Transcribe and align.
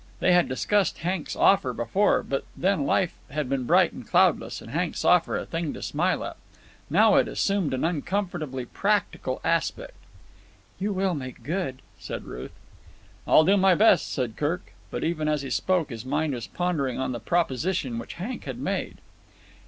They 0.19 0.31
had 0.31 0.49
discussed 0.49 0.97
Hank's 0.97 1.35
offer 1.35 1.73
before, 1.73 2.23
but 2.23 2.43
then 2.57 2.87
life 2.87 3.13
had 3.29 3.47
been 3.47 3.65
bright 3.65 3.93
and 3.93 4.07
cloudless 4.07 4.59
and 4.59 4.71
Hank's 4.71 5.05
offer 5.05 5.37
a 5.37 5.45
thing 5.45 5.73
to 5.73 5.81
smile 5.83 6.23
at. 6.23 6.37
Now 6.89 7.13
it 7.17 7.27
had 7.27 7.27
assumed 7.27 7.71
an 7.71 7.83
uncomfortably 7.85 8.65
practical 8.65 9.39
aspect. 9.43 9.93
"You 10.79 10.91
will 10.91 11.13
make 11.13 11.43
good," 11.43 11.83
said 11.99 12.25
Ruth. 12.25 12.55
"I'll 13.27 13.45
do 13.45 13.57
my 13.57 13.75
best," 13.75 14.11
said 14.11 14.37
Kirk. 14.37 14.73
But 14.89 15.03
even 15.03 15.27
as 15.27 15.43
he 15.43 15.51
spoke 15.51 15.91
his 15.91 16.03
mind 16.03 16.33
was 16.33 16.47
pondering 16.47 16.97
on 16.97 17.11
the 17.11 17.19
proposition 17.19 17.99
which 17.99 18.15
Hank 18.15 18.45
had 18.45 18.57
made. 18.57 18.97